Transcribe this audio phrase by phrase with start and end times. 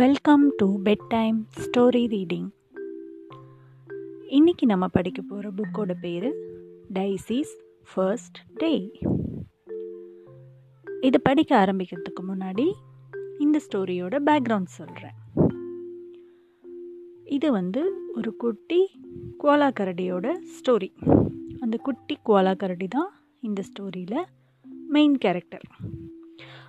[0.00, 0.66] Welcome to
[1.08, 2.48] bedtime story reading
[4.28, 6.28] இன்னைக்கு நம்ம படிக்க போகிற புக்கோட பேர்
[6.92, 7.52] டைசிஸ்
[7.88, 8.70] ஃபர்ஸ்ட் டே
[11.00, 12.66] இது படிக்க ஆரம்பிக்கிறதுக்கு முன்னாடி
[13.38, 15.16] இந்த ஸ்டோரியோட பேக்ரவுண்ட் சொல்கிறேன்
[17.24, 17.82] இது வந்து
[18.14, 18.80] ஒரு குட்டி
[19.36, 20.90] கோலா கரடியோட ஸ்டோரி
[21.60, 24.20] அந்த குட்டி கோலா கரடி தான் இந்த ஸ்டோரியில்
[24.88, 25.66] மெயின் கேரக்டர்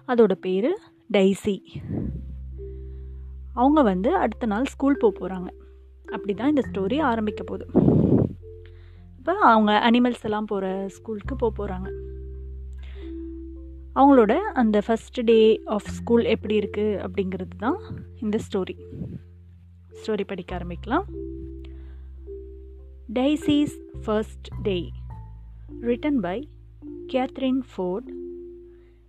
[0.07, 0.71] அதோட பேர்
[1.09, 1.55] டைசி
[3.53, 5.49] அவங்க வந்து அடுத்த நாள் ஸ்கூல் போக போகிறாங்க
[6.05, 7.65] அப்படி தான் இந்த ஸ்டோரி ஆரம்பிக்க போகுது.
[9.17, 11.89] இப்போ அவங்க அனிமல்ஸ் எல்லாம் போகிற ஸ்கூலுக்கு போக போகிறாங்க
[13.95, 17.79] அவங்களோட அந்த ஃபஸ்ட் டே ஆஃப் ஸ்கூல் எப்படி இருக்குது அப்படிங்கிறது தான்
[18.19, 18.75] இந்த ஸ்டோரி
[19.91, 21.03] ஸ்டோரி படிக்க ஆரம்பிக்கலாம்.
[23.13, 24.91] Daisy's first day
[25.81, 26.49] written by
[27.07, 28.09] Catherine Ford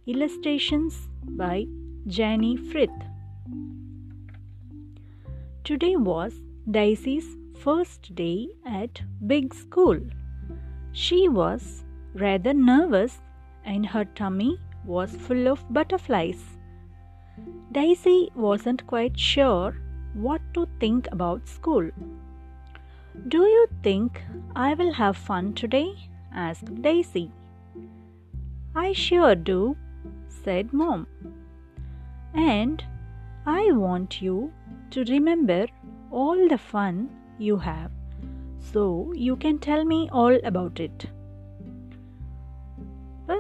[0.07, 0.99] illustrations
[1.37, 1.69] by
[2.17, 3.03] Jenny Frith
[5.65, 10.01] Today was Daisy's first day at big school.
[10.91, 13.21] She was rather nervous
[13.65, 16.43] and her tummy was full of butterflies.
[17.71, 19.77] Daisy wasn't quite sure
[20.15, 21.89] what to think about school.
[23.29, 24.21] Do you think
[24.57, 25.95] I will have fun today?
[26.35, 27.31] asked Daisy.
[28.75, 29.77] I sure do,
[30.27, 31.07] said Mom.
[32.35, 32.83] And
[33.47, 34.53] I want you
[34.93, 35.61] to remember
[36.13, 36.95] all the fun
[37.39, 37.91] you have.
[38.73, 38.83] So
[39.27, 40.99] you can tell me all about it.
[43.21, 43.37] இப்போ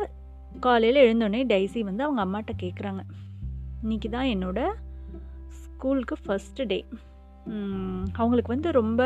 [0.60, 3.02] காலையில் எழுந்தோடனே dicey வந்து அவங்க அம்மாட்ட கேட்குறாங்க
[3.82, 4.78] இன்னைக்கு தான் என்னோடய
[5.62, 6.78] ஸ்கூலுக்கு ஃபஸ்ட்டு டே
[8.12, 9.02] அவங்களுக்கு வந்து ரொம்ப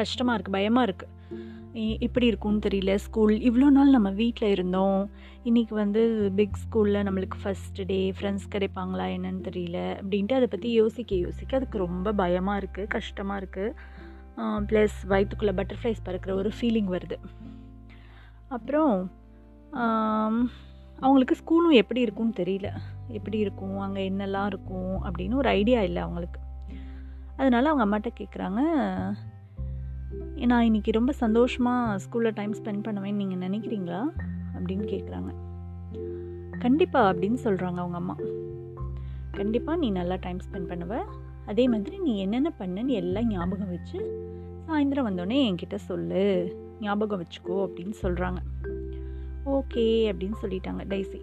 [0.00, 1.14] கஷ்டமாக இருக்குது பயமாக இருக்குது
[2.04, 2.92] எப்படி இருக்கும்னு தெரியல.
[3.06, 5.00] ஸ்கூல் இவ்வளோ நாள் நம்ம வீட்டில் இருந்தோம்.
[5.48, 6.02] இன்றைக்கி வந்து
[6.38, 9.78] பிக் ஸ்கூலில் நம்மளுக்கு ஃபஸ்ட்டு டே ஃப்ரெண்ட்ஸ் கிடைப்பாங்களா என்னன்னு தெரியல.
[10.00, 13.74] அப்படின்ட்டு அதை பற்றி யோசிக்க யோசிக்க அதுக்கு ரொம்ப பயமாக இருக்குது கஷ்டமாக இருக்குது
[14.70, 17.18] ப்ளஸ் வயிற்றுக்குள்ளே பட்டர்ஃப்ளைஸ் பறக்கிற ஒரு ஃபீலிங் வருது.
[18.56, 18.94] அப்புறம்
[21.04, 22.68] அவங்களுக்கு ஸ்கூலும் எப்படி இருக்கும்னு தெரியல.
[23.18, 26.40] எப்படி இருக்கும் அங்கே என்னெல்லாம் இருக்கும் அப்படின்னு ஒரு ஐடியா இல்லை அவங்களுக்கு.
[27.40, 28.60] அதனால் அவங்க அம்மாட்ட கேட்குறாங்க
[30.46, 34.04] நான் இன்றைக்கி ரொம்ப சந்தோஷமாக ஸ்கூலில் டைம் ஸ்பெண்ட் பண்ணுவேன்னு நீங்கள் நினைக்கிறீங்களா?
[34.54, 35.34] அப்படின்னு கேட்குறாங்க
[36.58, 38.16] கண்டிப்பாக அப்படின்னு சொல்கிறாங்க அவங்க அம்மா.
[39.30, 41.02] கண்டிப்பாக நீ நல்லா டைம் ஸ்பெண்ட் பண்ணுவ.
[41.46, 43.98] அதே மாதிரி நீ என்னென்ன பண்ணன்னு எல்லாம் ஞாபகம் வச்சு
[44.68, 46.56] சாயந்தரம் வந்தோடனே என்கிட்ட சொல்லு.
[46.80, 48.36] ஞாபகம் வச்சுக்கோ அப்படின்னு சொல்கிறாங்க
[49.46, 51.22] ஓகே அப்படின்னு சொல்லிட்டாங்க Daisy.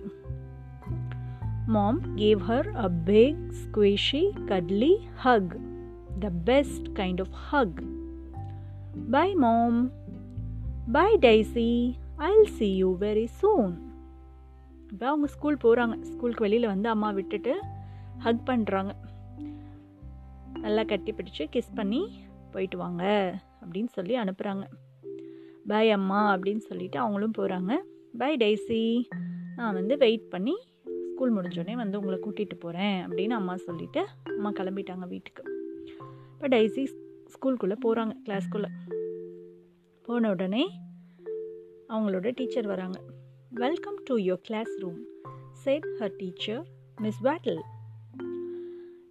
[1.68, 5.60] Mom gave her a big squashy cuddly hug
[6.20, 7.84] the best kind of hug
[8.96, 9.92] Bye, Mom.
[10.88, 11.98] Bye, Daisy.
[12.18, 13.72] I'll see you very soon.
[14.92, 17.54] இப்போ அவங்க ஸ்கூல் போகிறாங்க ஸ்கூலுக்கு வெளியில் வந்து அம்மா விட்டுட்டு
[18.26, 18.92] ஹக் பண்ணுறாங்க
[20.62, 22.02] நல்லா கட்டி பிடிச்சி கிஸ் பண்ணி
[22.52, 23.04] போயிட்டு வாங்க
[23.62, 24.66] அப்படின்னு சொல்லி அனுப்புகிறாங்க
[25.68, 27.74] பாய் அம்மா அப்படின்னு சொல்லிட்டு அவங்களும் போகிறாங்க
[28.18, 28.80] பாய் டைசி
[29.56, 30.56] நான் வந்து வெயிட் பண்ணி
[31.10, 34.04] ஸ்கூல் முடிஞ்சோடனே வந்து உங்களை கூட்டிகிட்டு போகிறேன் அப்படின்னு அம்மா சொல்லிவிட்டு
[34.38, 35.44] அம்மா கிளம்பிட்டாங்க வீட்டுக்கு
[36.34, 36.84] இப்போ டைசி
[37.36, 38.70] ஸ்கூலுக்குள்ளே போகிறாங்க கிளாஸ்க்குள்ளே
[40.02, 40.64] போன உடனே
[41.90, 42.98] அவங்களோட டீச்சர் வராங்க.
[43.50, 44.44] Welcome to your
[44.80, 45.00] classroom
[45.52, 46.66] said her teacher
[47.02, 47.62] Miss Battle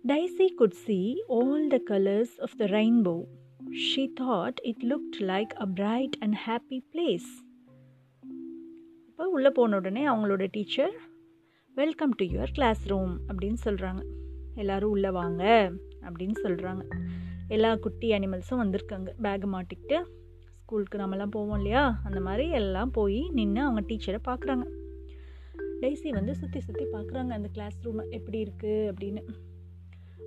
[0.02, 3.14] Daisy could see all the colours of the rainbow
[3.88, 7.28] she thought it looked like a bright and happy place
[9.06, 10.94] இப்போ உள்ளே போன உடனே அவங்களோட teacher
[11.76, 12.52] welcome to your
[12.86, 14.02] classroom அப்படின்னு சொல்கிறாங்க
[14.54, 16.82] எல்லோரும் உள்ளே வாங்க அப்படின்னு சொல்கிறாங்க
[17.48, 19.08] எல்லா குட்டி அனிமல்ஸும் வந்திருக்காங்க.
[19.22, 20.04] பேக் மாட்டிக்கிட்டு
[20.62, 22.00] ஸ்கூலுக்கு நம்மலாம் போவோம் இல்லையா?
[22.04, 24.62] அந்த மாதிரி எல்லாம் போய் நின்று அவங்க டீச்சரை பார்க்குறாங்க.
[25.80, 27.28] டெய்ஸி வந்து சுற்றி சுற்றி பார்க்குறாங்க.
[27.28, 29.22] அந்த கிளாஸ் ரூம் எப்படி இருக்குது அப்படின்னு.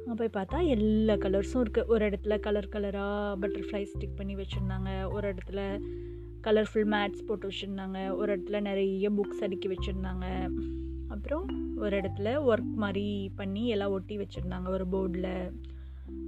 [0.06, 5.12] அங்கே போய் பார்த்தா எல்லா கலர்ஸும் இருக்குது ஒரு இடத்துல கலர் கலராக பட்டர்ஃப்ளை ஸ்டிக் பண்ணி வச்சுருந்தாங்க.
[5.12, 5.82] ஒரு இடத்துல
[6.44, 8.16] கலர்ஃபுல் மேட்ஸ் போட்டு வச்சுருந்தாங்க.
[8.16, 10.50] ஒரு இடத்துல நிறைய புக்ஸ் அடுக்கி வச்சுருந்தாங்க.
[11.08, 14.68] அப்புறம் ஒரு இடத்துல ஒர்க் மாதிரி பண்ணி எல்லாம் ஒட்டி வச்சுருந்தாங்க.
[14.68, 15.52] ஒரு போர்டில்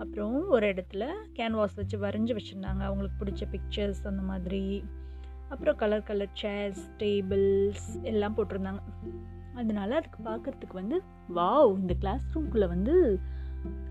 [0.04, 1.04] அப்புறம் ஒரு இடத்துல
[1.38, 2.82] கேன்வாஸ் வச்சு வரைஞ்சி வச்சுருந்தாங்க.
[2.90, 4.64] அவங்களுக்கு பிடிச்ச பிக்சர்ஸ் அந்த மாதிரி.
[5.50, 8.82] அப்புறம் கலர் கலர் சேர்ஸ் டேபிள்ஸ் எல்லாம் போட்டிருந்தாங்க.
[9.56, 10.98] அதனால அதுக்கு பார்க்குறதுக்கு வந்து
[11.36, 12.96] வாவ் இந்த கிளாஸ் ரூம்குள்ளே வந்து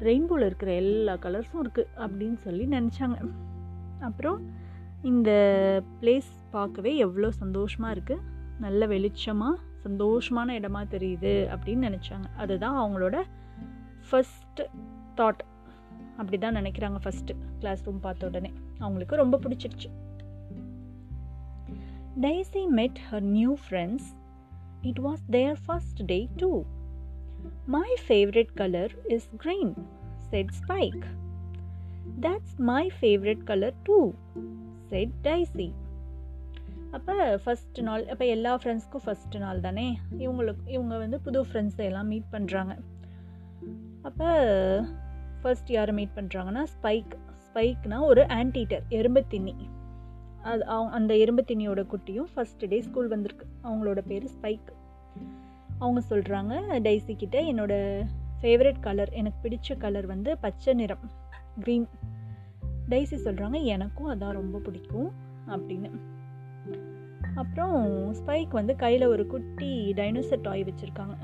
[0.09, 3.19] ரெயின்போவில் இருக்கிற எல்லா கலர்ஸும் இருக்குது அப்படின்னு சொல்லி நினச்சாங்க.
[4.01, 4.39] அப்புறம்
[5.11, 5.31] இந்த
[6.01, 8.25] பிளேஸ் பார்க்கவே எவ்வளோ சந்தோஷமாக இருக்குது
[8.61, 12.27] நல்ல வெளிச்சமாக சந்தோஷமான இடமா தெரியுது அப்படின்னு நினச்சாங்க.
[12.37, 13.17] அதுதான் அவங்களோட
[14.09, 14.65] ஃபஸ்ட்டு
[15.15, 15.43] தாட்
[16.19, 18.53] அப்படி தான் நினைக்கிறாங்க ஃபஸ்ட்டு கிளாஸ் ரூம் பார்த்த உடனே.
[18.79, 19.89] அவங்களுக்கு ரொம்ப பிடிச்சிருச்சு.
[22.21, 24.09] Daisy met her new friends
[24.83, 26.65] it was their first day too
[27.67, 29.73] my favourite colour is green
[30.19, 31.05] said Spike
[32.21, 34.13] that's my favourite colour too
[34.89, 35.73] said Daisy
[36.91, 39.99] அப்போ ஃபஸ்ட் நாள் அப்போ எல்லா ஃப்ரெண்ட்ஸ்க்கும் ஃபஸ்ட் நாள் தானே?
[40.19, 42.79] இவங்களுக்கு இவங்க வந்து புது ஃப்ரெண்ட்ஸை எல்லாம் மீட் பண்ணுறாங்க
[44.03, 44.29] அப்போ
[45.43, 47.13] ஃபர்ஸ்ட் யாரை மீட் பண்ணுறாங்கன்னா ஸ்பைக்
[47.45, 49.55] ஸ்பைக்னால் ஒரு ஆன்டீட்டர் எறும்பு தின்னி
[50.43, 53.47] அது அவங்க அந்த எறும்புத்திண்ணியோட குட்டியும் ஃபஸ்ட் டே ஸ்கூல் வந்திருக்கு.
[53.65, 54.69] அவங்களோட பேர் ஸ்பைக்
[55.79, 57.75] அவங்க சொல்கிறாங்க டைசி கிட்ட என்னோட
[58.43, 61.11] ஃபேவரட் கலர் எனக்கு பிடிச்ச கலர் வந்து பச்சை நிறம்
[61.61, 61.87] க்ரீன்
[62.89, 65.11] டைசி சொல்கிறாங்க எனக்கும் அதான் ரொம்ப பிடிக்கும்
[65.47, 65.91] அப்படின்னு.
[67.35, 67.75] அப்புறம்
[68.15, 71.17] ஸ்பைக் வந்து கையில் ஒரு குட்டி டைனோசர் டாய் வச்சுருக்காங்க.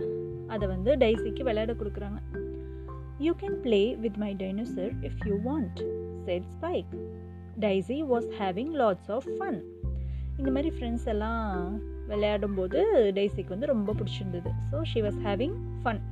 [0.46, 2.20] அதை வந்து டைசிக்கு விளையாட கொடுக்குறாங்க.
[3.18, 5.80] You can play with my dinosaur if you want
[6.26, 6.92] said Spike
[7.58, 9.60] Daisy was having lots of fun
[10.38, 11.74] இந்த மாதிரி ஃப்ரெண்ட்ஸ் எல்லாம்
[12.08, 12.80] விளையாடும்போது
[13.12, 16.02] டைசிக்கு வந்து ரொம்ப பிடிச்சிருந்தது so she was having fun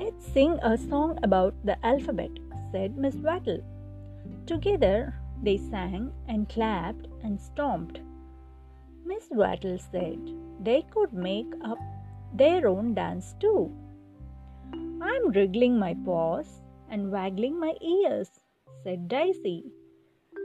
[0.00, 2.30] Let's sing a song about the alphabet,
[2.72, 3.62] said Miss Wattle.
[4.46, 8.00] Together they sang and clapped and stomped.
[9.04, 10.20] Miss Wattle said
[10.60, 11.78] they could make up
[12.34, 13.60] their own dance too.
[15.28, 16.46] I'm wriggling my paws
[16.88, 18.30] and waggling my ears,
[18.82, 19.62] said Daisy.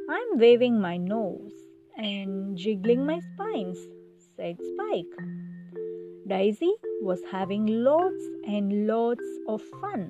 [0.09, 1.53] I'm waving my nose
[1.97, 3.79] and jiggling my spines,
[4.35, 5.15] said Spike.
[6.27, 10.01] Daisy was having lots and lots of fun.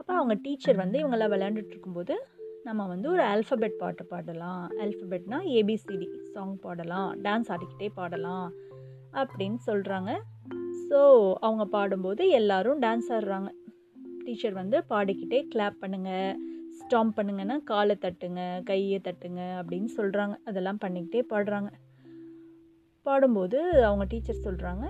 [0.00, 2.16] அப்போ அவங்க teacher வந்து இவங்கெல்லாம் விளையாண்டுட்டு இருக்கும்போது
[2.64, 8.46] நம்ம வந்து ஒரு alphabet பாட்டு பாடலாம் ஆல்ஃபபெட்னா ஏபிசிடி சாங் பாடலாம் டான்ஸ் ஆடிக்கிட்டே பாடலாம்
[9.22, 10.12] அப்படின்னு சொல்கிறாங்க
[10.92, 11.00] ஸோ
[11.40, 13.50] அவங்க பாடும்போது எல்லாரும் டான்ஸ் ஆடுறாங்க.
[14.24, 16.34] டீச்சர் வந்து பாடிக்கிட்டே கிளாப் பண்ணுங்கள்
[16.80, 21.70] ஸ்டாம்ப் பண்ணுங்கன்னா காலை தட்டுங்க கையை தட்டுங்க அப்படின்னு சொல்கிறாங்க அதெல்லாம் பண்ணிக்கிட்டே பாடுறாங்க.
[23.06, 24.84] பாடும்போது அவங்க டீச்சர் சொல்கிறாங்க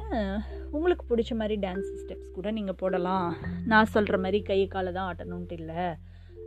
[0.71, 3.29] உங்களுக்கு பிடிச்ச மாதிரி டான்ஸ் ஸ்டெப்ஸ் கூட நீங்கள் போடலாம்.
[3.67, 5.85] நான் சொல்கிற மாதிரி கை காலை தான் ஆட்டணுன்ட்டு இல்லை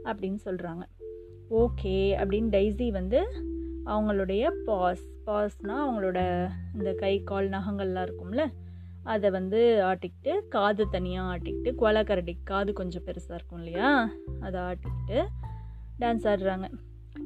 [0.05, 0.83] அப்படின்னு சொல்கிறாங்க
[1.61, 3.19] ஓகே அப்படின்னு டைஸி வந்து
[3.85, 6.19] அவங்களுடைய பாஸ் பாஸ்னால் அவங்களோட
[6.73, 8.43] இந்த கை கால் நகங்கள்லாம் இருக்கும்ல
[9.05, 14.09] அதை வந்து ஆட்டிக்கிட்டு காது தனியாக ஆட்டிக்கிட்டு கொலக்கரடி காது கொஞ்சம் பெருசாக இருக்கும் இல்லையா?
[14.41, 15.25] அதை ஆட்டிக்கிட்டு
[15.99, 16.67] டான்ஸ் ஆடுறாங்க.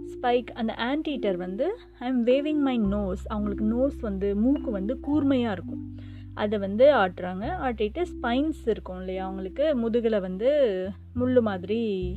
[0.05, 5.53] ஸ்பைக் அந்த ஆன்டீட்டர் வந்து I am waving my nose அவங்களுக்கு நோஸ் வந்து மூக்கு வந்து கூர்மையாக
[5.53, 5.97] இருக்கும்.
[6.33, 7.45] அதை வந்து ஆட்டுறாங்க.
[7.65, 9.23] ஆட்டிட்டு ஸ்பைன்ஸ் இருக்கும் இல்லையா?
[9.23, 10.49] அவங்களுக்கு முதுகில் வந்து
[11.13, 12.15] முள் மாதிரி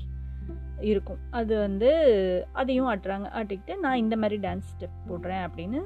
[0.80, 1.18] இருக்கும்.
[1.30, 1.90] அது வந்து
[2.52, 3.26] அதையும் ஆட்டுறாங்க.
[3.38, 5.80] ஆட்டிக்கிட்டு நான் இந்த மாதிரி டான்ஸ் ஸ்டெப் போடுறேன் அப்படின்னு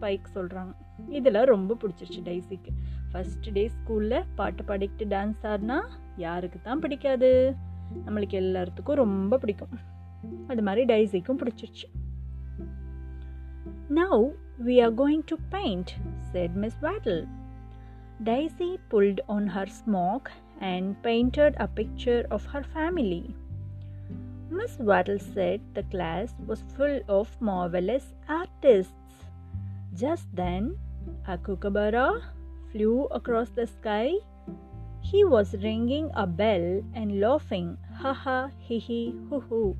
[0.00, 0.72] ஸ்பைக் சொல்கிறாங்க
[1.08, 2.70] இதெல்லாம் ரொம்ப பிடிச்சிருச்சு டைசிக்கு
[3.14, 5.78] ஃபஸ்ட் டே ஸ்கூலில் பாட்டு பாடிக்கிட்டு டான்ஸ் ஆடினா
[6.16, 7.54] யாருக்கு தான் பிடிக்காது.
[8.06, 9.78] நம்மளுக்கு எல்லாத்துக்கும் ரொம்ப பிடிக்கும்.
[10.48, 11.86] அது மாதிரி டைசிக்கும் பிடிச்சிருச்சு.
[13.94, 14.28] Now
[14.64, 17.28] we are going to paint said Miss Battle
[18.24, 23.34] Daisy pulled on her smock and painted a picture of her family
[24.50, 29.12] Miss Wattle said the class was full of marvelous artists.
[30.00, 30.72] Just then,
[31.26, 32.20] a kookaburra
[32.74, 34.06] flew across the sky.
[35.02, 39.76] He was ringing a bell and laughing, ha ha, hee hee, hoo hoo.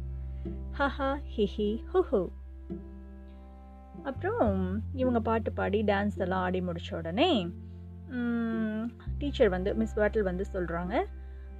[0.72, 2.24] Ha ha, hee hee, hoo hoo.
[4.02, 4.48] அப்புறம்
[4.94, 7.28] இவங்க பாட்டு பாடி dance எல்லாம் ஆடி முடித்த உடனே
[9.18, 10.94] teacher வந்து miss வாட்டில் வந்து சொல்கிறாங்க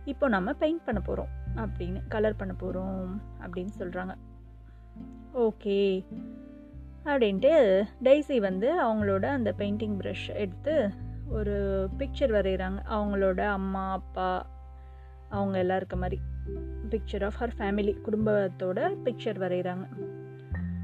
[0.05, 4.15] இப்போ நம்ம பெயிண்ட் பண்ண போகிறோம் அப்படின்னு கலர் பண்ண போகிறோம் அப்படின்னு சொல்கிறாங்க
[5.47, 5.79] ஓகே
[7.05, 7.55] அப்படின்ட்டு
[8.03, 10.75] டைசி வந்து அவங்களோட அந்த பெயிண்டிங் ப்ரஷ் எடுத்து
[11.29, 14.47] ஒரு பிக்சர் வரைகிறாங்க அவங்களோட அம்மா அப்பா
[15.29, 16.21] அவங்க எல்லாம் இருக்க மாதிரி
[16.91, 19.85] பிக்சர் ஆஃப் ஹர் ஃபேமிலி குடும்பத்தோட picture வரைகிறாங்க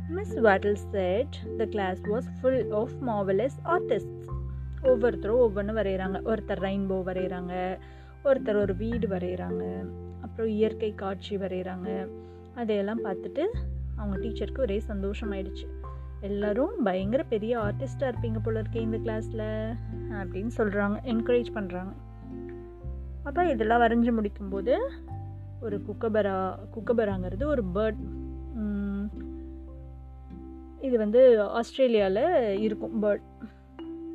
[0.09, 4.25] Miss Wattle said the class was full of marvellous artists
[4.83, 7.79] ஒவ்வொருத்தரும் ஒவ்வொன்று வரைகிறாங்க ஒருத்தர் ரெயின்போ வரைகிறாங்க
[8.25, 9.85] ஒருத்தர் ஒரு வீடு வரைகிறாங்க
[10.21, 12.09] அப்புறம் இயற்கை காட்சி வரைகிறாங்க
[12.55, 13.49] அதையெல்லாம் பார்த்துட்டு
[13.97, 15.80] அவங்க டீச்சருக்கு ஒரே சந்தோஷமாயிடுச்சு.
[16.21, 19.75] எல்லோரும் பயங்கர பெரிய ஆர்டிஸ்டாக இருப்பீங்க போல இருக்கே இந்த கிளாஸில்
[20.11, 21.93] அப்படின்னு சொல்கிறாங்க என்கரேஜ் பண்ணுறாங்க
[23.25, 24.77] அப்போ இதெல்லாம் வரைஞ்சி முடிக்கும்போது
[25.61, 28.00] ஒரு குக்கபரா குக்கபராங்கிறது ஒரு பேர்ட்
[30.81, 33.27] இது வந்து ஆஸ்திரேலியாவில் இருக்கும் பேர்ட்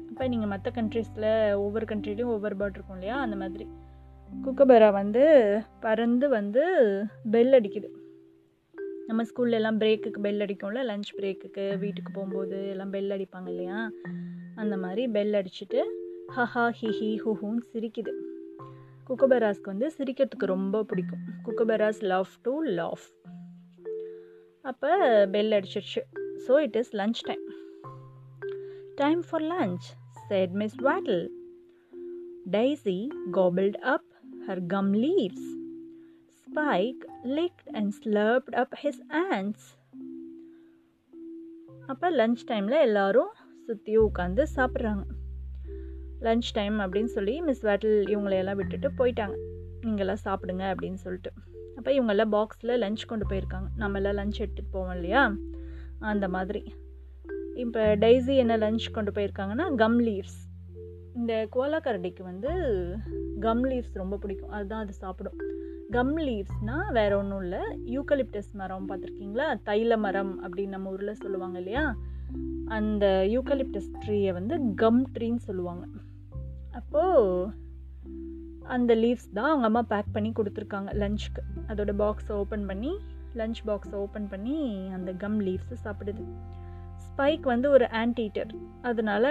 [0.09, 3.19] இப்போ நீங்கள் மற்ற கண்ட்ரீஸில் ஒவ்வொரு கண்ட்ரிலையும் ஒவ்வொரு பேர்ட் இருக்கும் இல்லையா?
[3.19, 3.67] அந்த மாதிரி.
[4.45, 5.23] குக்கபரா வந்து
[5.79, 6.63] பறந்து வந்து
[7.31, 7.89] பெல் அடிக்குது.
[9.07, 13.91] நம்ம ஸ்கூல்ல எல்லாம் பிரேக்குக்கு பெல் அடிக்கும்ல லஞ்ச் பிரேக்குக்கு வீட்டுக்கு போகும்போது எல்லாம் பெல் அடிப்பாங்க இல்லையா?
[14.55, 15.81] அந்த மாதிரி பெல் அடிச்சுட்டு
[16.35, 18.13] ஹஹா ஹிஹி ஹுஹுன்னு சிரிக்குது.
[19.09, 21.23] குக்கபராஸ்க்கு வந்து சிரிக்கிறதுக்கு ரொம்ப பிடிக்கும்.
[21.45, 23.03] குக்கபராஸ் லவ் டு லவ்
[24.61, 24.91] அப்போ
[25.31, 26.03] பெல் அடிச்சிருச்சு.
[26.47, 27.45] So it is lunch time
[28.95, 29.85] time for lunch
[30.27, 31.27] said Miss Wattle
[32.51, 34.09] Daisy gobbled up
[34.47, 35.45] her gum leaves
[36.47, 38.93] Spike licked and slurped up his
[39.31, 39.77] ants.
[41.87, 43.29] அப்போ lunch டைமில் எல்லாரும்
[43.65, 45.03] சுற்றி உட்காந்து சாப்பிட்றாங்க.
[46.19, 49.37] லன்ச் டைம் அப்படின்னு சொல்லி மிஸ் வேட்டில் இவங்களையெல்லாம் விட்டுட்டு போயிட்டாங்க.
[49.81, 51.31] நீங்களாம் சாப்பிடுங்க அப்படின்னு சொல்லிட்டு.
[51.75, 53.67] அப்போ இவங்கெல்லாம் பாக்ஸில் லஞ்ச் கொண்டு போயிருக்காங்க.
[53.79, 55.35] நம்மளாம் லஞ்ச் எடுத்துகிட்டு போவோம் இல்லையா?
[55.99, 56.73] அந்த மாதிரி.
[57.55, 60.43] இப்போ டைஸி என்ன லஞ்ச் கொண்டு போயிருக்காங்கன்னா கம் லீவ்ஸ்
[61.15, 62.49] இந்த கோலா கரடிக்கு வந்து
[63.39, 64.49] கம் லீவ்ஸ் ரொம்ப பிடிக்கும்.
[64.49, 65.39] அதுதான் அது சாப்பிடும்.
[65.95, 67.59] கம் லீவ்ஸ்னால் வேற ஒன்றும் இல்லை.
[67.97, 69.47] யூக்கலிப்டஸ் மரம் பார்த்துருக்கீங்களா?
[69.65, 71.95] தைல மரம் அப்படின்னு நம்ம ஊரில் சொல்லுவாங்க இல்லையா?
[72.65, 75.85] அந்த யூக்கலிப்டஸ் ட்ரீயை வந்து கம் ட்ரீன்னு சொல்லுவாங்க.
[76.71, 77.49] அப்போது
[78.63, 82.91] அந்த லீவ்ஸ் தான் அவங்க அம்மா பேக் பண்ணி கொடுத்துருக்காங்க லஞ்சுக்கு அதோட பாக்ஸை ஓப்பன் பண்ணி
[83.35, 86.25] லஞ்ச் பாக்ஸை ஓப்பன் பண்ணி அந்த கம் லீவ்ஸை சாப்பிடுது.
[87.15, 88.49] ஸ்பைக் வந்து ஒரு ஆன்டீட்டர்.
[88.81, 89.27] அதனால்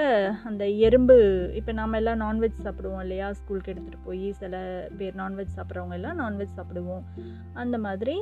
[0.49, 1.17] அந்த எறும்பு
[1.55, 3.27] இப்போ நாம் எல்லாம் நான்வெஜ் சாப்பிடுவோம் இல்லையா?
[3.33, 4.55] ஸ்கூலுக்கு எடுத்துகிட்டு போய் சில
[4.99, 7.03] பேர் நான்வெஜ் சாப்பிட்றவங்க எல்லாம் நான்வெஜ் சாப்பிடுவோம்.
[7.53, 8.17] அந்த மாதிரி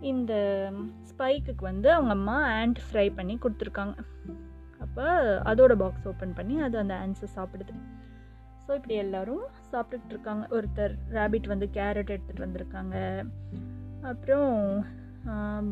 [0.00, 0.32] இந்த
[1.10, 3.94] ஸ்பைக்குக்கு வந்து அவங்க அம்மா ஆண்ட் ஃப்ரை பண்ணி கொடுத்துருக்காங்க.
[4.80, 5.06] அப்போ
[5.52, 7.76] அதோட பாக்ஸ் ஓப்பன் பண்ணி அது அந்த ஆன்ஸை சாப்பிடுது.
[8.64, 10.44] ஸோ இப்படி எல்லோரும் சாப்பிட்டுட்டு இருக்காங்க.
[10.58, 12.96] ஒருத்தர் ரேபிட் வந்து கேரட் எடுத்துகிட்டு வந்திருக்காங்க.
[14.02, 14.52] அப்புறம்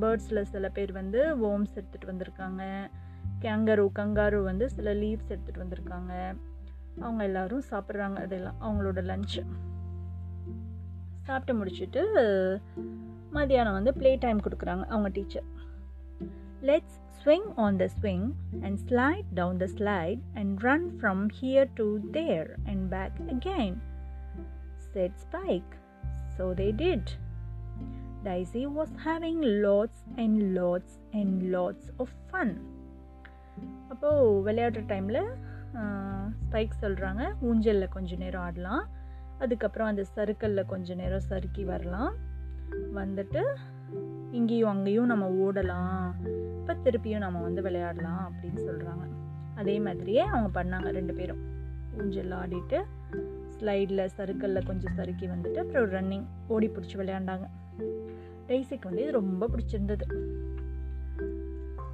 [0.02, 2.64] பேர்ட்ஸில் சில பேர் வந்து ஓம்ஸ் எடுத்துகிட்டு வந்திருக்காங்க.
[3.42, 6.12] கேங்கரோ கங்காரோ வந்து சில லீவ்ஸ் எடுத்துகிட்டு வந்திருக்காங்க
[7.00, 9.42] அவங்க எல்லோரும் சாப்பிட்றாங்க அதெல்லாம் அவங்களோட லஞ்சு
[11.22, 12.02] சாப்பிட்டு முடிச்சுட்டு
[13.32, 15.48] மதியானம் வந்து ப்ளே டைம் கொடுக்குறாங்க அவங்க teacher
[16.62, 18.26] let's swing on the swing
[18.62, 23.78] and slide down the slide and run from here to there and back again
[24.92, 25.74] said Spike
[26.38, 27.12] so they did
[28.24, 32.52] Daisy was having lots and lots and lots of fun
[33.92, 35.20] அப்போது விளையாடுற டைமில்
[36.44, 38.82] spike சொல்கிறாங்க ஊஞ்சலில் கொஞ்சம் நேரம் ஆடலாம்.
[39.38, 42.12] அதுக்கப்புறம் அந்த சறுக்கலில் கொஞ்சம் நேரம் சறுக்கி வரலாம்.
[42.98, 43.42] வந்துட்டு
[44.30, 46.10] இங்கேயும் அங்கேயும் நம்ம ஓடலாம்.
[46.58, 49.06] இப்போ திருப்பியும் நம்ம வந்து விளையாடலாம் அப்படின்னு சொல்கிறாங்க
[49.54, 51.42] அதே மாதிரியே அவங்க பண்ணாங்க ரெண்டு பேரும்.
[52.00, 52.78] ஊஞ்சல் ஆடிட்டு
[53.56, 57.46] ஸ்லைடில் சறுக்கலில் கொஞ்சம் சறுக்கி வந்துட்டு அப்புறம் ரன்னிங் ஓடி பிடிச்சி விளையாண்டாங்க.
[58.48, 60.06] டெய்ஸிக்கு வந்து இது ரொம்ப பிடிச்சிருந்தது.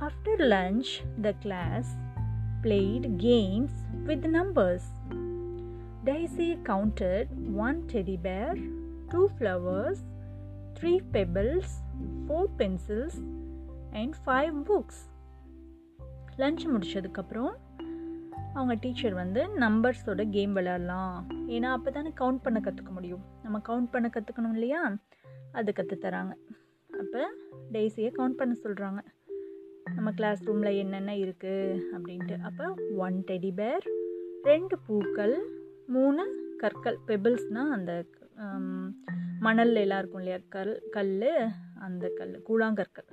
[0.06, 0.84] After lunch,
[1.22, 1.84] the class
[2.62, 4.88] played games with numbers
[6.04, 8.58] Daisy counted one teddy bear
[9.08, 10.02] two flowers
[10.80, 11.72] three pebbles
[12.28, 13.18] four pencils
[13.92, 15.02] and five books
[16.36, 17.52] lunch முடிச்சதுக்கப்புறம்
[18.54, 21.26] அவங்க டீச்சர் வந்து நம்பர்ஸோட கேம் விளையாடலாம்.
[21.48, 23.24] ஏன்னா அப்போ தானே கவுண்ட் பண்ண கற்றுக்க முடியும்.
[23.42, 24.96] நம்ம கவுண்ட் பண்ண கற்றுக்கணும் இல்லையா?
[25.52, 26.32] அது கற்றுத்தராங்க
[27.00, 27.30] அப்போ
[27.72, 28.98] டெய்ஸியை கவுண்ட் பண்ண சொல்கிறாங்க
[29.96, 32.36] நம்ம கிளாஸ் ரூமில் என்னென்ன இருக்குது அப்படின்ட்டு.
[32.48, 32.64] அப்போ
[33.04, 33.86] ஒன் டெடி பேர்
[34.50, 35.34] ரெண்டு பூக்கள்
[35.94, 36.22] மூணு
[36.62, 37.92] கற்கள் பெபிள்ஸ்னால் அந்த
[39.46, 40.38] மணல் எல்லாம் இருக்கும் இல்லையா?
[40.54, 41.12] கல் கல்
[41.86, 43.08] அந்த கல் கூழாங்கற்கள்.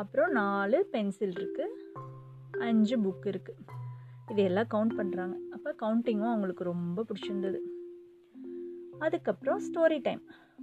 [0.00, 1.78] அப்புறம் நாலு பென்சில் இருக்குது
[2.68, 3.60] அஞ்சு புக் இருக்குது
[4.32, 7.58] இதையெல்லாம் கவுண்ட் பண்ணுறாங்க அப்போ கவுண்டிங்கும் அவங்களுக்கு ரொம்ப பிடிச்சிருந்தது.
[9.06, 10.22] அதுக்கப்புறம் ஸ்டோரி டைம்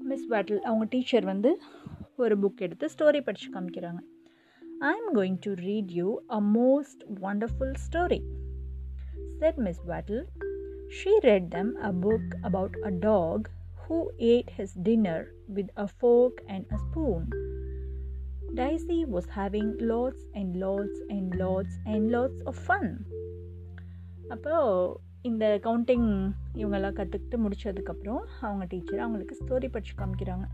[0.09, 1.51] மிஸ் பேட்டில் அவங்க டீச்சர் வந்து
[2.23, 4.01] ஒரு புக் எடுத்து ஸ்டோரி படித்து காமிக்கிறாங்க.
[4.90, 8.20] I am going to read you a most wonderful story
[9.38, 10.24] said Miss Battle
[10.98, 13.46] she read them a book about a dog
[13.84, 17.22] who ate his dinner with a fork and a spoon.
[18.54, 22.84] Daisy was having lots and lots and lots and lots of fun.
[24.30, 24.54] அப்போ
[25.22, 26.06] இந்த counting
[26.54, 30.46] இவங்கெல்லாம் கற்றுக்கிட்டு முடித்ததுக்கப்புறம் அவங்க teacher அவங்களுக்கு story படித்து காமிக்கிறாங்க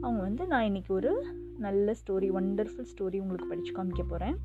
[0.00, 1.12] அவங்க வந்து நான் இன்றைக்கி ஒரு
[1.58, 4.36] நல்ல ஸ்டோரி ஒண்டர்ஃபுல் ஸ்டோரி உங்களுக்கு படித்து காமிக்க போகிறேன்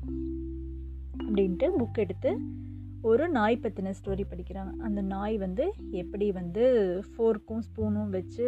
[1.18, 2.30] அப்படின்ட்டு புக் எடுத்து
[3.10, 4.72] ஒரு நாய் பற்றின ஸ்டோரி படிக்கிறாங்க.
[4.86, 5.64] அந்த நாய் வந்து
[6.02, 6.64] எப்படி வந்து
[7.12, 8.46] ஃபோர்க்கும் ஸ்பூனும் வச்சு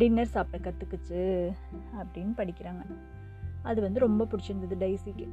[0.00, 1.22] டின்னர் சாப்பிட கற்றுக்குச்சு
[2.00, 2.82] அப்படின்னு படிக்கிறாங்க.
[3.62, 5.26] அது வந்து ரொம்ப பிடிச்சிருந்தது டைசிக்கு.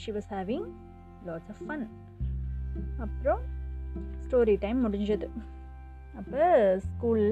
[0.00, 0.68] She was having
[1.26, 1.86] lots of fun
[3.04, 3.42] அப்புறம்
[4.24, 5.28] ஸ்டோரி டைம் முடிஞ்சது.
[6.16, 6.44] அப்போ
[6.88, 7.26] school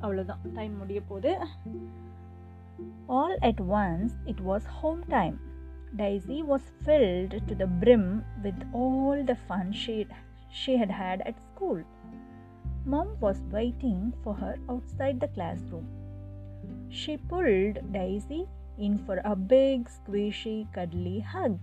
[0.00, 1.32] அவ்வளோதான் டைம் முடிய போது
[3.20, 5.38] all at once it was home time
[5.94, 10.06] Daisy was filled to the brim with all the fun she,
[10.50, 11.82] she had had at school.
[12.86, 15.86] Mom was waiting for her outside the classroom.
[16.88, 21.58] She pulled Daisy in for a big, squishy, cuddly hug.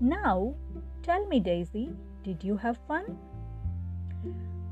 [0.00, 0.54] Now,
[1.02, 1.90] tell me, Daisy,
[2.22, 3.18] did you have fun?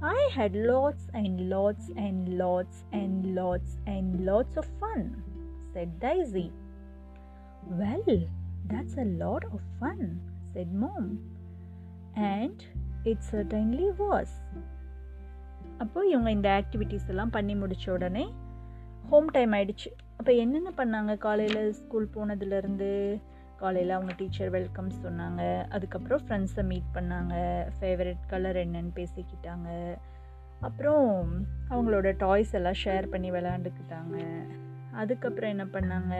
[0.03, 5.01] I had lots and lots and lots and lots and lots of fun,
[5.73, 6.51] said Daisy.
[7.79, 8.09] Well,
[8.65, 10.01] that's a lot of fun,
[10.53, 11.05] said Mom.
[12.15, 12.57] And
[13.05, 14.29] it certainly was.
[15.77, 18.25] அப்போ இவங்க இந்த activities எல்லாம் பண்ணி முடித்த உடனே
[19.09, 22.89] home time ஆயிடுச்சு அப்போ என்னென்ன பண்ணாங்க காலையில் ஸ்கூல் போனதுலேருந்து
[23.63, 25.43] காலையில் அவங்க டீச்சர் வெல்கம் சொன்னாங்க.
[25.69, 27.35] அதுக்கப்புறம் ஃப்ரெண்ட்ஸை மீட் பண்ணாங்க.
[27.79, 29.69] ஃபேவரட் கலர் என்னன்னு பேசிக்கிட்டாங்க.
[30.59, 31.05] அப்புறம்
[31.69, 34.17] அவங்களோட டாய்ஸ் எல்லாம் ஷேர் பண்ணி விளாண்டுக்கிட்டாங்க
[34.91, 36.15] அதுக்கப்புறம் என்ன பண்ணாங்க?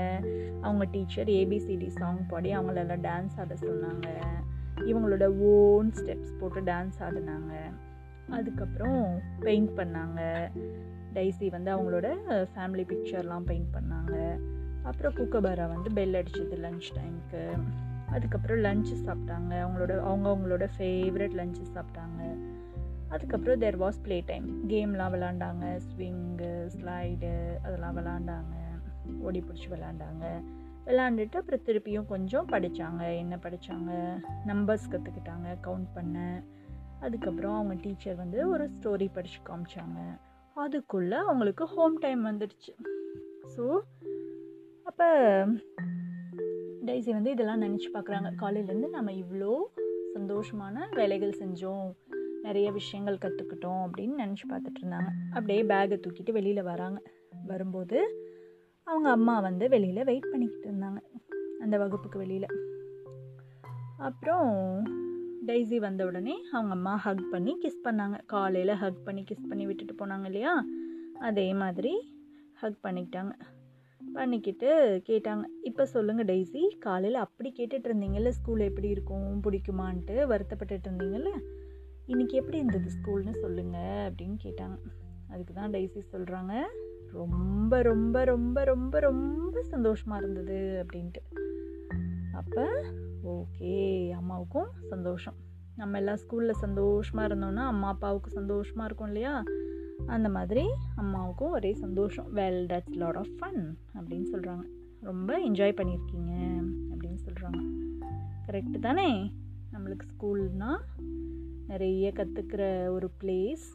[0.61, 4.07] அவங்க டீச்சர் ஏபிசிடி சாங் பாடி அவங்களெல்லாம் டான்ஸ் ஆட சொன்னாங்க.
[4.91, 7.53] இவங்களோட ஓன் ஸ்டெப்ஸ் போட்டு டான்ஸ் ஆடினாங்க.
[8.29, 10.21] அதுக்கப்புறம் பெயிண்ட் பண்ணாங்க.
[11.13, 12.07] டைசி வந்து அவங்களோட
[12.55, 14.15] ஃபேமிலி பிக்சர்லாம் பெயிண்ட் பண்ணாங்க.
[14.83, 17.57] அப்புறம் குக்கபரா வந்து பெல் அடிச்சது லன்ச் டைமுக்கு
[18.07, 19.53] அதுக்கப்புறம் லஞ்சு சாப்பிட்டாங்க.
[19.65, 22.37] அவங்களோட அவங்க அவங்களோட ஃபேவரட் லஞ்சு சாப்பிட்டாங்க.
[23.09, 25.79] அதுக்கப்புறம் தேர் வாஸ் ப்ளே டைம் கேம்லாம் விளாண்டாங்க.
[25.87, 28.55] ஸ்விங்கு ஸ்லைடு அதெல்லாம் விளாண்டாங்க.
[29.19, 30.25] ஓடி பிடிச்சி விளாண்டாங்க.
[30.85, 33.91] விளாண்டுட்டு அப்புறம் திருப்பியும் கொஞ்சம் படித்தாங்க என்ன படித்தாங்க
[34.47, 36.43] நம்பர்ஸ் கற்றுக்கிட்டாங்க கவுண்ட் பண்ண.
[36.99, 39.99] அதுக்கப்புறம் அவங்க டீச்சர் வந்து ஒரு ஸ்டோரி படித்து காமிச்சாங்க.
[40.53, 42.73] அதுக்குள்ளே அவங்களுக்கு ஹோம் டைம் வந்துடுச்சு.
[43.57, 43.81] ஸோ
[44.93, 45.47] அப்போ
[46.85, 49.61] டைசி வந்து இதெல்லாம் நினச்சி பார்க்குறாங்க காலையிலேருந்து நம்ம இவ்வளோ
[50.15, 51.95] சந்தோஷமான வேலைகள் செஞ்சோம்.
[52.43, 55.09] நிறைய விஷயங்கள் கற்றுக்கிட்டோம் அப்படின்னு நினச்சி பார்த்துட்டு இருந்தாங்க.
[55.29, 57.01] அப்படியே பேகை தூக்கிட்டு வெளியில் வராங்க.
[57.45, 58.25] வரும்போது
[58.83, 60.97] அவங்க அம்மா வந்து வெளியில் வெயிட் பண்ணிக்கிட்டு இருந்தாங்க.
[61.59, 62.47] அந்த வகுப்புக்கு வெளியில்.
[63.97, 64.83] அப்புறம்
[65.45, 68.19] டைசி வந்த உடனே அவங்க அம்மா ஹக் பண்ணி கிஸ் பண்ணாங்க.
[68.25, 70.65] காலையில் ஹக் பண்ணி கிஸ் பண்ணி விட்டுட்டு போனாங்க இல்லையா?
[71.19, 72.15] அதே மாதிரி
[72.53, 73.31] ஹக் பண்ணிக்கிட்டாங்க.
[74.13, 74.69] பண்ணிக்கிட்டு
[75.09, 75.43] கேட்டாங்க.
[75.61, 76.61] இப்போ சொல்லுங்கள் டெய்ஸி.
[76.77, 79.43] காலையில் அப்படி கேட்டுட்டு இருந்தீங்கல்ல ஸ்கூல் எப்படி இருக்கும்?
[79.45, 81.31] பிடிக்குமான்ட்டு வருத்தப்பட்டுட்டு இருந்தீங்கல்ல
[82.07, 84.77] இன்றைக்கி எப்படி இருந்தது ஸ்கூல்னு சொல்லுங்கள் அப்படின்னு கேட்டாங்க.
[85.29, 86.53] அதுக்கு தான் டெய்ஸி சொல்கிறாங்க
[87.11, 91.21] ரொம்ப ரொம்ப ரொம்ப ரொம்ப ரொம்ப சந்தோஷமாக இருந்தது அப்படின்ட்டு.
[92.31, 92.63] அப்போ
[93.35, 93.73] ஓகே
[94.11, 95.37] அம்மாவுக்கும் சந்தோஷம்.
[95.75, 99.43] நம்ம எல்லாம் ஸ்கூலில் சந்தோஷமாக இருந்தோன்னா அம்மா அப்பாவுக்கு சந்தோஷமாக இருக்கும் இல்லையா?
[100.07, 102.35] அந்த மாதிரி அம்மாவுக்கும் ஒரே சந்தோஷம்.
[102.35, 104.63] Well that's lot of fun அப்படின்னு சொல்கிறாங்க
[105.01, 106.31] ரொம்ப என்ஜாய் பண்ணியிருக்கீங்க
[106.91, 107.61] அப்படின்னு சொல்கிறாங்க
[108.47, 109.33] கரெக்டு தானே?
[109.73, 110.81] நம்மளுக்கு ஸ்கூல்னால்
[111.67, 113.65] நிறைய கற்றுக்கிற ஒரு பிளேஸ்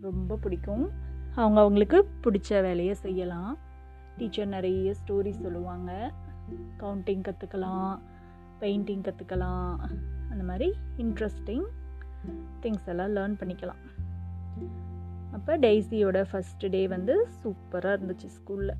[0.00, 0.90] ரொம்ப பிடிக்கும்.
[1.34, 3.58] அவங்க அவங்களுக்கு பிடிச்ச வேலையை செய்யலாம்.
[4.16, 6.12] டீச்சர் நிறைய ஸ்டோரி சொல்லுவாங்க.
[6.78, 7.98] கவுண்டிங் கற்றுக்கலாம்
[8.60, 9.78] பெயிண்டிங் கற்றுக்கலாம்
[10.30, 11.66] அந்த மாதிரி இன்ட்ரெஸ்டிங்
[12.62, 13.82] திங்ஸ் எல்லாம் லேர்ன் பண்ணிக்கலாம்.
[15.32, 18.76] அப்போ டெய்ஸியோட ஃபஸ்ட் டே வந்து சூப்பராக இருந்துச்சு ஸ்கூலில்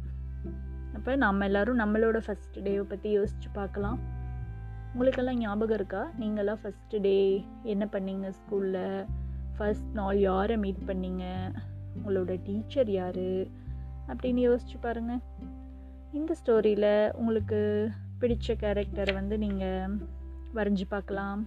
[0.95, 3.99] அப்போ நம்ம எல்லோரும் நம்மளோட ஃபஸ்ட் டேவை பற்றி யோசித்து பார்க்கலாம்.
[4.93, 6.11] உங்களுக்கெல்லாம் ஞாபகம் இருக்கா?
[6.21, 9.07] நீங்களாம் ஃபஸ்ட்டு டே என்ன பண்ணீங்க ஸ்கூலில்
[9.59, 11.25] ஃபஸ்ட் நாள் யாரை மீட் பண்ணீங்க?
[11.97, 13.27] உங்களோட டீச்சர் யார்?
[14.09, 15.23] அப்படின்னு யோசிச்சு பாருங்கள்
[16.13, 19.99] இந்த ஸ்டோரியில் உங்களுக்கு பிடித்த கேரக்டரை வந்து நீங்கள்
[20.55, 21.47] வரைஞ்சி பார்க்கலாம்.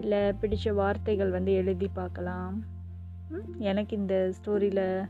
[0.00, 2.64] இல்லை பிடிச்ச வார்த்தைகள் வந்து எழுதி பார்க்கலாம்.
[3.58, 5.06] எனக்கு இந்த ஸ்டோரியில்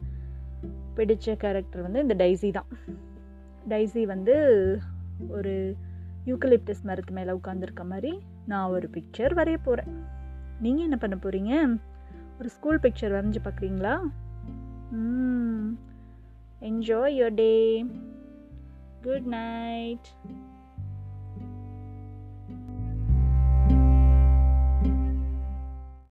[0.95, 2.67] பிடித்த கேரக்டர் வந்து இந்த டைசி தான்.
[3.69, 4.35] டைசி வந்து
[5.29, 5.77] ஒரு
[6.27, 10.07] யூக்கலிப்டஸ் மரத்து மேலே உட்காந்துருக்க மாதிரி நான் ஒரு பிக்சர் வரைய போகிறேன்
[10.61, 11.79] நீங்கள் என்ன பண்ண போகிறீங்க
[12.39, 13.95] ஒரு ஸ்கூல் பிக்சர் வரைஞ்சி பார்க்குறீங்களா
[16.61, 17.85] enjoy your day
[19.03, 20.09] good night